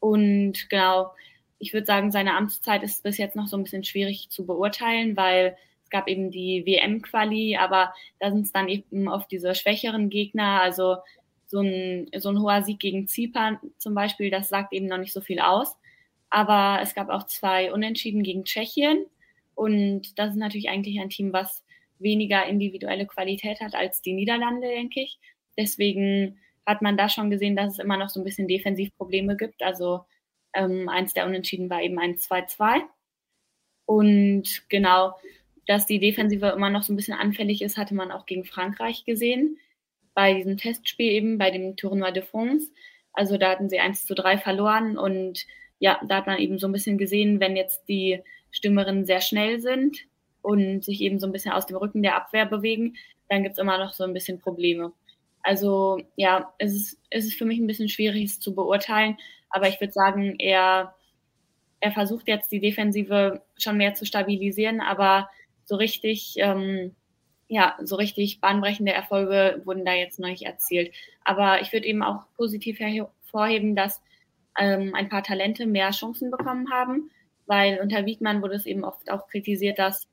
[0.00, 1.12] Und genau,
[1.58, 5.16] ich würde sagen, seine Amtszeit ist bis jetzt noch so ein bisschen schwierig zu beurteilen,
[5.16, 10.10] weil es gab eben die WM-Quali, aber da sind es dann eben oft diese schwächeren
[10.10, 10.60] Gegner.
[10.60, 10.98] Also
[11.46, 15.12] so ein, so ein hoher Sieg gegen Zypern zum Beispiel, das sagt eben noch nicht
[15.12, 15.76] so viel aus.
[16.30, 19.06] Aber es gab auch zwei Unentschieden gegen Tschechien.
[19.54, 21.64] Und das ist natürlich eigentlich ein Team, was
[21.98, 25.18] weniger individuelle Qualität hat als die Niederlande, denke ich.
[25.56, 29.62] Deswegen hat man da schon gesehen, dass es immer noch so ein bisschen Defensivprobleme gibt.
[29.62, 30.04] Also
[30.58, 32.82] ähm, eins der Unentschieden war eben ein 2-2.
[33.86, 35.14] Und genau,
[35.66, 39.04] dass die Defensive immer noch so ein bisschen anfällig ist, hatte man auch gegen Frankreich
[39.04, 39.58] gesehen.
[40.14, 42.70] Bei diesem Testspiel eben, bei dem Tournoi de France.
[43.12, 45.46] Also da hatten sie 1 zu 3 verloren und
[45.78, 49.60] ja, da hat man eben so ein bisschen gesehen, wenn jetzt die Stürmerinnen sehr schnell
[49.60, 49.98] sind
[50.42, 52.96] und sich eben so ein bisschen aus dem Rücken der Abwehr bewegen,
[53.28, 54.92] dann gibt es immer noch so ein bisschen Probleme.
[55.42, 59.16] Also ja, es ist, es ist für mich ein bisschen schwierig, es zu beurteilen,
[59.50, 60.94] aber ich würde sagen, er,
[61.80, 65.30] er versucht jetzt die Defensive schon mehr zu stabilisieren, aber
[65.64, 66.94] so richtig, ähm,
[67.48, 70.94] ja, so richtig bahnbrechende Erfolge wurden da jetzt noch nicht erzielt.
[71.24, 74.02] Aber ich würde eben auch positiv hervorheben, dass
[74.58, 77.10] ähm, ein paar Talente mehr Chancen bekommen haben,
[77.46, 80.08] weil unter Wiedmann wurde es eben oft auch kritisiert, dass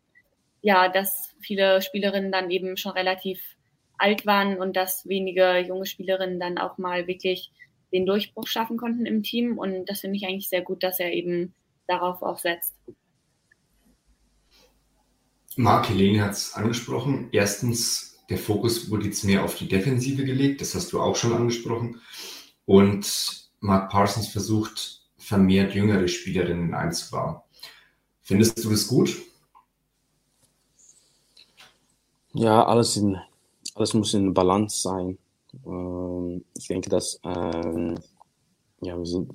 [0.66, 3.40] ja, dass viele Spielerinnen dann eben schon relativ
[4.00, 7.52] alt waren und dass wenige junge Spielerinnen dann auch mal wirklich
[7.96, 9.58] den Durchbruch schaffen konnten im Team.
[9.58, 11.54] Und das finde ich eigentlich sehr gut, dass er eben
[11.88, 12.74] darauf auch setzt.
[15.56, 17.30] Marc Helene hat es angesprochen.
[17.32, 20.60] Erstens, der Fokus wurde jetzt mehr auf die Defensive gelegt.
[20.60, 22.02] Das hast du auch schon angesprochen.
[22.66, 27.38] Und Mark Parsons versucht, vermehrt jüngere Spielerinnen einzubauen.
[28.22, 29.16] Findest du das gut?
[32.34, 33.18] Ja, alles, in,
[33.76, 35.18] alles muss in Balance sein.
[35.66, 37.96] Ähm, ich denke, dass ähm,
[38.82, 39.32] ja, wir sind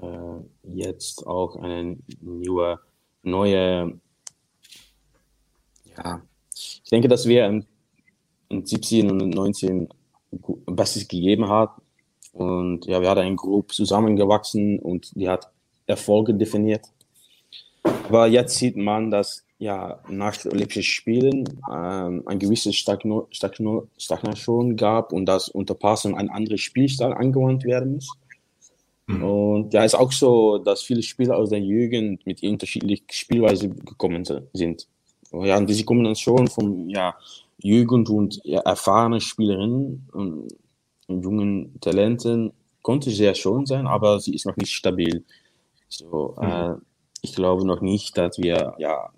[0.00, 2.78] äh, jetzt auch eine neue,
[3.22, 4.00] neue
[5.96, 6.22] ja,
[6.54, 7.66] ich denke, dass wir in,
[8.48, 9.88] in 17 und 19
[10.66, 11.82] Bestes gegeben haben.
[12.32, 15.50] Und ja, wir hatten eine Gruppe zusammengewachsen und die hat
[15.86, 16.86] Erfolge definiert.
[17.82, 23.86] Aber jetzt sieht man, dass ja, nach den Olympischen Spielen ähm, ein gewisses Stagno Stagno
[23.96, 28.08] Stagnation gab und dass unter Passung ein anderer Spielstil angewandt werden muss.
[29.06, 29.22] Mhm.
[29.22, 34.24] Und ja, ist auch so, dass viele Spieler aus der Jugend mit unterschiedlichen Spielweisen gekommen
[34.52, 34.88] sind.
[35.32, 37.14] Ja, und diese Kombination von ja,
[37.58, 40.48] Jugend und ja, erfahrenen Spielerinnen und,
[41.06, 45.24] und jungen Talenten konnte sehr schön sein, aber sie ist noch nicht stabil.
[45.88, 46.48] So, mhm.
[46.48, 46.74] äh,
[47.22, 49.08] ich glaube noch nicht, dass wir ja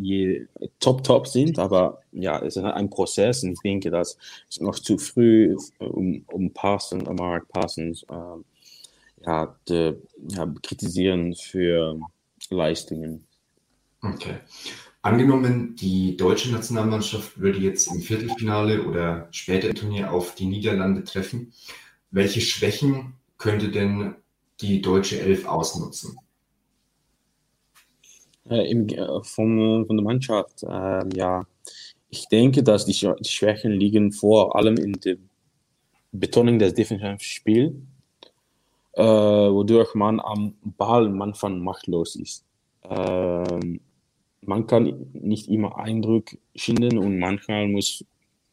[0.00, 0.46] je
[0.78, 4.16] top top sind, aber ja, es ist ein Prozess und ich denke, dass
[4.48, 9.96] es noch zu früh um, um Parsons, um Mark Parsons, äh, ja, de,
[10.28, 11.98] ja, kritisieren für
[12.50, 13.24] Leistungen.
[14.02, 14.36] Okay.
[15.02, 21.04] Angenommen, die deutsche Nationalmannschaft würde jetzt im Viertelfinale oder später im Turnier auf die Niederlande
[21.04, 21.52] treffen.
[22.10, 24.14] Welche Schwächen könnte denn
[24.60, 26.18] die deutsche Elf ausnutzen?
[28.50, 31.44] Äh, im, äh, von, von der Mannschaft, äh, ja,
[32.08, 35.16] ich denke, dass die, die, Schwächen liegen vor allem in der
[36.12, 37.74] Betonung des defensiven Spiels,
[38.94, 42.44] äh, wodurch man am Ball manchmal machtlos ist.
[42.88, 43.80] Ähm,
[44.40, 48.04] man kann nicht immer Eindruck schinden und manchmal muss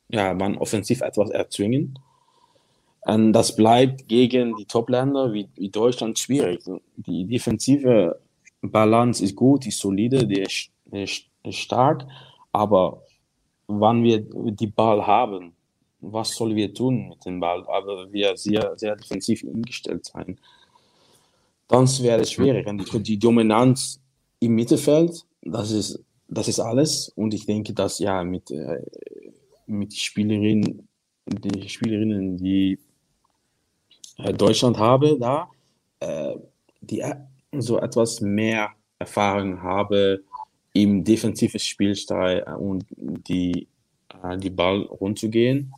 [0.10, 1.98] ja, man offensiv etwas erzwingen.
[3.02, 6.64] Und das bleibt gegen die Top-Länder wie, wie Deutschland schwierig.
[6.98, 8.20] Die defensive
[8.72, 12.06] Balance ist gut, ist solide, die ist, ist, ist stark,
[12.52, 13.02] aber
[13.68, 15.54] wann wir die Ball haben,
[16.02, 17.64] was sollen wir tun mit dem Ball?
[17.68, 20.40] Aber wir sehr, sehr defensiv eingestellt sein.
[21.68, 22.68] Dann wäre es schwierig.
[22.68, 24.00] Und die, Dominanz
[24.40, 27.10] im Mittelfeld, das ist, das ist alles.
[27.16, 28.84] Und ich denke, dass ja mit, äh,
[29.66, 30.88] mit Spielerinnen,
[31.26, 32.78] die Spielerinnen, die
[34.18, 35.50] äh, Deutschland habe, da,
[36.00, 36.36] äh,
[36.82, 37.04] die
[37.62, 40.24] so etwas mehr Erfahrung habe
[40.74, 43.68] im defensiven Spielstil und die,
[44.24, 45.74] äh, die Ball runterzugehen.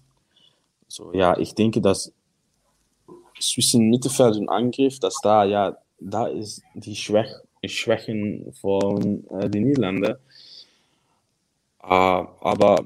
[0.88, 2.14] So, ja, ich denke, dass
[3.40, 7.30] zwischen Mittelfeld und Angriff, dass da ja, da ist die Schwäch,
[7.66, 10.16] Schwächen von äh, den Niederlanden.
[11.84, 12.86] Äh, aber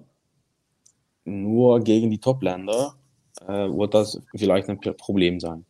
[1.25, 2.95] nur gegen die Top-Länder
[3.47, 5.65] äh, wird das vielleicht ein Problem sein.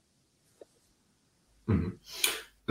[1.65, 1.99] Mhm.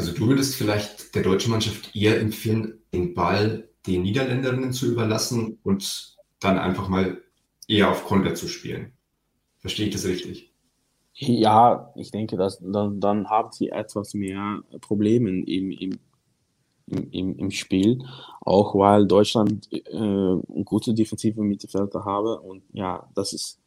[0.00, 5.58] Also du würdest vielleicht der deutschen Mannschaft eher empfehlen, den Ball den Niederländerinnen zu überlassen
[5.62, 7.20] und dann einfach mal
[7.68, 8.92] eher auf Konter zu spielen.
[9.58, 10.54] Verstehe ich das richtig?
[11.12, 15.98] Ja, ich denke, dass dann, dann haben sie etwas mehr Probleme im, im,
[16.86, 18.02] im, im Spiel,
[18.40, 23.60] auch weil Deutschland äh, gute defensive Mittelfelder habe und ja, das ist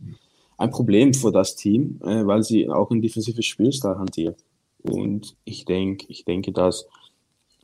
[0.57, 4.43] ein Problem für das Team, äh, weil sie auch ein defensives Spielstil hantiert.
[4.83, 6.87] Und ich denke, ich denke, dass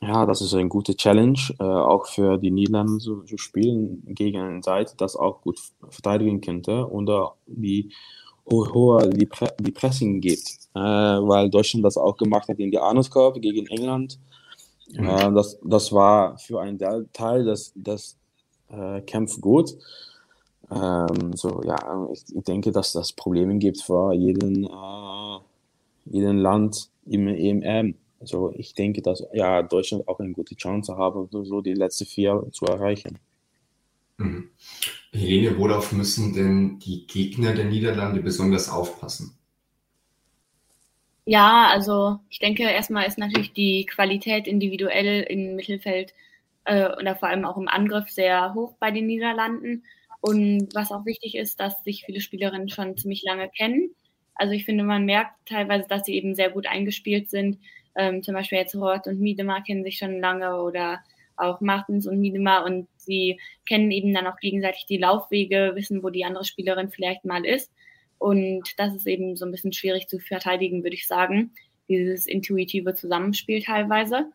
[0.02, 4.40] ja, das ist eine gute Challenge, äh, auch für die Niederlande zu, zu, spielen gegen
[4.40, 7.90] eine Seite, das auch gut verteidigen könnte oder die
[8.50, 12.78] hoher die, Pre die Pressing gibt, äh, weil Deutschland das auch gemacht hat in die
[12.78, 14.18] Arnold Cup gegen England.
[14.92, 15.04] Mhm.
[15.04, 16.78] Äh, das, das war für einen
[17.12, 18.16] Teil des, des
[18.70, 19.76] äh, Kampf gut.
[20.70, 25.29] Ähm, so, ja, ich, ich, denke, dass das Probleme gibt für jeden, äh,
[26.04, 27.94] jeden Land im EMM.
[28.20, 32.46] Also ich denke, dass ja Deutschland auch eine gute Chance haben, so die letzten vier
[32.52, 33.18] zu erreichen.
[34.18, 34.50] Mhm.
[35.12, 39.36] Helene, worauf müssen denn die Gegner der Niederlande besonders aufpassen?
[41.24, 46.12] Ja, also ich denke, erstmal ist natürlich die Qualität individuell im Mittelfeld
[46.64, 49.84] äh, oder vor allem auch im Angriff sehr hoch bei den Niederlanden.
[50.20, 53.94] Und was auch wichtig ist, dass sich viele Spielerinnen schon ziemlich lange kennen.
[54.40, 57.58] Also ich finde, man merkt teilweise, dass sie eben sehr gut eingespielt sind.
[57.94, 61.00] Ähm, zum Beispiel jetzt Roth und Miedemar kennen sich schon lange oder
[61.36, 66.08] auch Martens und Miedemar und sie kennen eben dann auch gegenseitig die Laufwege, wissen, wo
[66.08, 67.70] die andere Spielerin vielleicht mal ist.
[68.16, 71.52] Und das ist eben so ein bisschen schwierig zu verteidigen, würde ich sagen.
[71.90, 74.30] Dieses intuitive Zusammenspiel teilweise.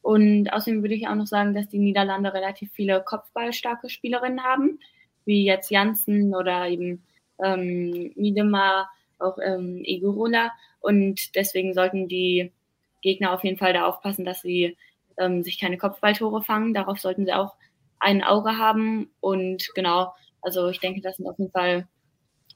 [0.00, 4.78] Und außerdem würde ich auch noch sagen, dass die Niederlande relativ viele kopfballstarke Spielerinnen haben,
[5.26, 7.02] wie jetzt Janssen oder eben
[7.44, 8.88] ähm, Miedemar,
[9.20, 10.52] auch ähm, Egorola.
[10.80, 12.52] Und deswegen sollten die
[13.02, 14.76] Gegner auf jeden Fall da aufpassen, dass sie
[15.18, 16.74] ähm, sich keine Kopfballtore fangen.
[16.74, 17.54] Darauf sollten sie auch
[17.98, 19.10] ein Auge haben.
[19.20, 21.86] Und genau, also ich denke, das sind auf jeden Fall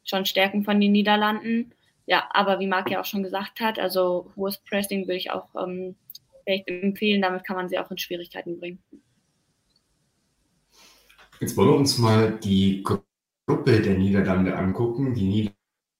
[0.04, 1.72] schon Stärken von den Niederlanden.
[2.06, 5.48] Ja, aber wie Marc ja auch schon gesagt hat, also hohes Pressing würde ich auch
[5.54, 5.96] ähm,
[6.44, 7.22] vielleicht empfehlen.
[7.22, 8.82] Damit kann man sie auch in Schwierigkeiten bringen.
[11.40, 15.14] Jetzt wollen wir uns mal die Gruppe der Niederlande angucken.
[15.14, 15.53] Die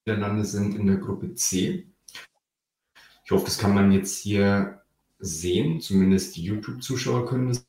[0.07, 1.87] Niederlande sind in der Gruppe C.
[3.25, 4.83] Ich hoffe, das kann man jetzt hier
[5.19, 5.81] sehen.
[5.81, 7.67] Zumindest die YouTube-Zuschauer können das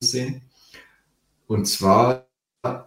[0.00, 0.42] sehen.
[1.46, 2.28] Und zwar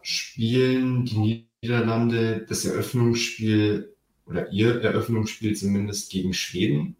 [0.01, 6.95] spielen die Niederlande das Eröffnungsspiel oder ihr Eröffnungsspiel zumindest gegen Schweden.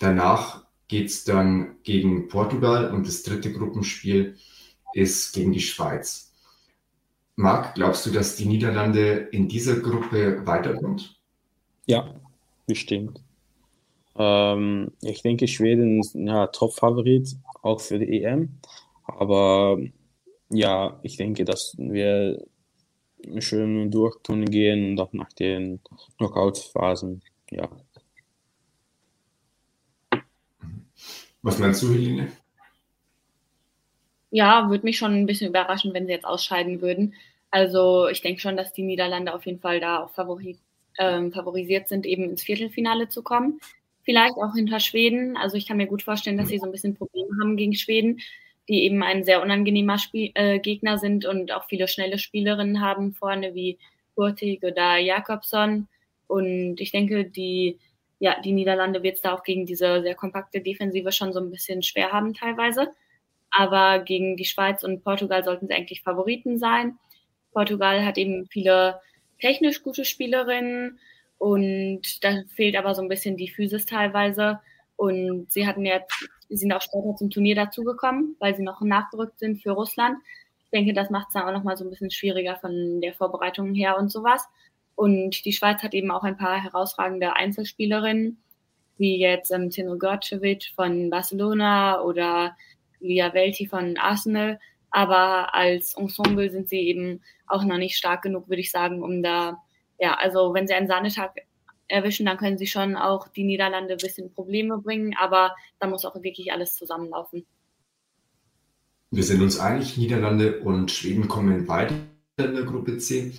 [0.00, 4.36] Danach geht es dann gegen Portugal und das dritte Gruppenspiel
[4.92, 6.29] ist gegen die Schweiz.
[7.40, 11.18] Marc, glaubst du, dass die Niederlande in dieser Gruppe weiterkommt?
[11.86, 12.14] Ja,
[12.66, 13.22] bestimmt.
[14.14, 18.58] Ähm, ich denke, Schweden ist ja Top-Favorit, auch für die EM.
[19.04, 19.78] Aber
[20.50, 22.44] ja, ich denke, dass wir
[23.38, 25.80] schön durchturnen gehen und auch nach den
[26.18, 27.70] Knockout-Phasen, ja.
[31.40, 32.30] Was meinst du, Helene?
[34.30, 37.14] Ja, würde mich schon ein bisschen überraschen, wenn sie jetzt ausscheiden würden.
[37.50, 40.58] Also ich denke schon, dass die Niederlande auf jeden Fall da auch favori
[40.98, 43.60] ähm, favorisiert sind, eben ins Viertelfinale zu kommen.
[44.02, 45.36] Vielleicht auch hinter Schweden.
[45.36, 48.20] Also ich kann mir gut vorstellen, dass sie so ein bisschen Probleme haben gegen Schweden
[48.70, 53.12] die eben ein sehr unangenehmer Spiel, äh, Gegner sind und auch viele schnelle Spielerinnen haben
[53.12, 53.78] vorne wie
[54.16, 55.88] Hurtig oder Jakobson.
[56.28, 57.78] Und ich denke, die,
[58.20, 61.50] ja, die Niederlande wird es da auch gegen diese sehr kompakte Defensive schon so ein
[61.50, 62.92] bisschen schwer haben teilweise.
[63.50, 66.96] Aber gegen die Schweiz und Portugal sollten sie eigentlich Favoriten sein.
[67.52, 69.00] Portugal hat eben viele
[69.40, 70.98] technisch gute Spielerinnen
[71.38, 74.60] und da fehlt aber so ein bisschen die Physis teilweise.
[74.96, 79.38] Und sie hatten jetzt Sie sind auch später zum Turnier dazugekommen, weil sie noch nachgerückt
[79.38, 80.18] sind für Russland.
[80.64, 83.72] Ich denke, das macht es dann auch nochmal so ein bisschen schwieriger von der Vorbereitung
[83.72, 84.48] her und sowas.
[84.96, 88.42] Und die Schweiz hat eben auch ein paar herausragende Einzelspielerinnen,
[88.98, 92.56] wie jetzt ähm, Tino Gorcevic von Barcelona oder
[92.98, 94.58] Lia Velti von Arsenal.
[94.90, 99.22] Aber als Ensemble sind sie eben auch noch nicht stark genug, würde ich sagen, um
[99.22, 99.58] da,
[99.98, 101.34] ja, also wenn sie einen Sahnetag
[101.88, 106.04] erwischen, dann können sie schon auch die Niederlande ein bisschen Probleme bringen, aber da muss
[106.04, 107.46] auch wirklich alles zusammenlaufen.
[109.10, 111.94] Wir sind uns einig, Niederlande und Schweden kommen weiter
[112.38, 113.32] in der Gruppe C.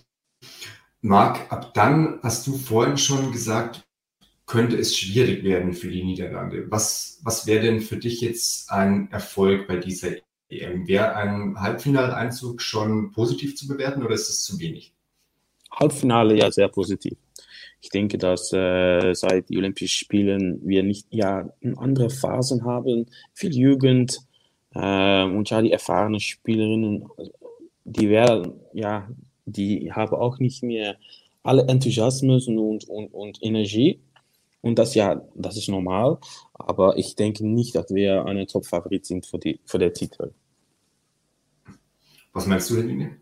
[1.01, 3.83] Marc, ab dann hast du vorhin schon gesagt,
[4.45, 6.69] könnte es schwierig werden für die Niederlande.
[6.69, 10.11] Was, was wäre denn für dich jetzt ein Erfolg bei dieser
[10.51, 10.87] EM?
[10.87, 14.93] Wäre ein Halbfinaleinzug schon positiv zu bewerten oder ist es zu wenig?
[15.71, 17.17] Halbfinale ja sehr positiv.
[17.81, 23.55] Ich denke, dass äh, seit den Olympischen Spielen wir nicht ja andere Phasen haben, viel
[23.55, 24.19] Jugend
[24.75, 27.07] äh, und ja die erfahrenen Spielerinnen,
[27.85, 29.09] die werden ja,
[29.45, 30.97] die haben auch nicht mehr
[31.43, 33.99] alle Enthusiasmus und, und, und Energie.
[34.61, 36.19] Und das ja, das ist normal.
[36.53, 40.33] Aber ich denke nicht, dass wir eine Top-Favorit sind für, die, für den Titel.
[42.33, 43.17] Was meinst du, Helene?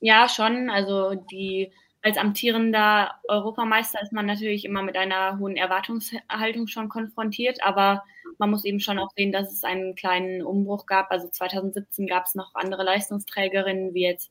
[0.00, 0.70] Ja, schon.
[0.70, 7.60] Also die als amtierender Europameister ist man natürlich immer mit einer hohen Erwartungshaltung schon konfrontiert,
[7.64, 8.04] aber
[8.38, 11.10] man muss eben schon auch sehen, dass es einen kleinen Umbruch gab.
[11.10, 14.30] Also 2017 gab es noch andere Leistungsträgerinnen, wie jetzt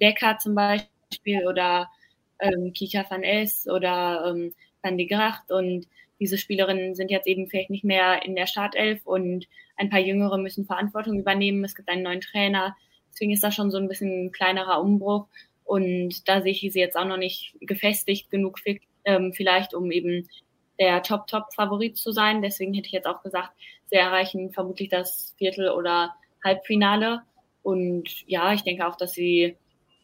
[0.00, 1.90] Decker zum Beispiel oder
[2.38, 4.54] ähm, Kika van Es oder ähm,
[4.86, 5.86] Van de Gracht und
[6.20, 10.38] diese Spielerinnen sind jetzt eben vielleicht nicht mehr in der Startelf und ein paar Jüngere
[10.38, 11.64] müssen Verantwortung übernehmen.
[11.64, 12.74] Es gibt einen neuen Trainer.
[13.12, 15.26] Deswegen ist das schon so ein bisschen ein kleinerer Umbruch.
[15.64, 18.58] Und da sehe ich sie jetzt auch noch nicht gefestigt genug,
[19.04, 20.28] ähm, vielleicht um eben
[20.78, 22.40] der Top-Top-Favorit zu sein.
[22.40, 23.50] Deswegen hätte ich jetzt auch gesagt,
[23.90, 26.14] sie erreichen vermutlich das Viertel- oder
[26.44, 27.22] Halbfinale.
[27.62, 29.56] Und ja, ich denke auch, dass sie,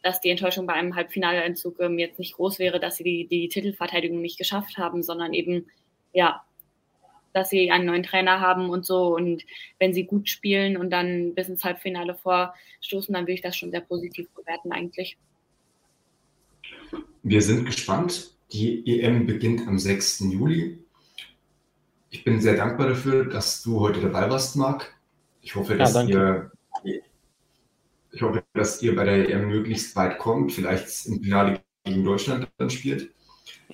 [0.03, 3.47] dass die Enttäuschung bei einem Halbfinaleentzug ähm, jetzt nicht groß wäre, dass sie die, die
[3.47, 5.65] Titelverteidigung nicht geschafft haben, sondern eben,
[6.13, 6.43] ja,
[7.31, 9.15] dass sie einen neuen Trainer haben und so.
[9.15, 9.43] Und
[9.79, 13.71] wenn sie gut spielen und dann bis ins Halbfinale vorstoßen, dann würde ich das schon
[13.71, 15.17] sehr positiv bewerten eigentlich.
[17.23, 18.31] Wir sind gespannt.
[18.51, 20.25] Die EM beginnt am 6.
[20.31, 20.77] Juli.
[22.11, 24.95] Ich bin sehr dankbar dafür, dass du heute dabei warst, Marc.
[25.41, 26.51] Ich hoffe, dass ja, ihr
[28.13, 32.47] ich hoffe, dass ihr bei der EM möglichst weit kommt, vielleicht im Finale gegen Deutschland
[32.57, 33.11] dann spielt.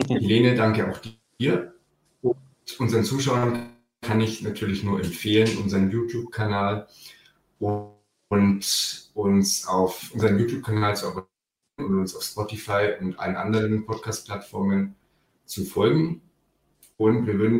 [0.08, 1.00] Helene, danke auch
[1.40, 1.74] dir.
[2.22, 2.38] Und
[2.80, 6.88] unseren Zuschauern kann ich natürlich nur empfehlen, unseren YouTube-Kanal
[7.60, 11.28] und uns auf unseren YouTube-Kanal zu abonnieren
[11.78, 14.96] und uns auf Spotify und allen anderen Podcast-Plattformen
[15.46, 16.22] zu folgen.
[16.96, 17.60] Und wir würden